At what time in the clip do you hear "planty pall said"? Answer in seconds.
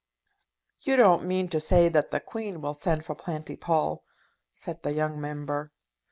3.13-4.81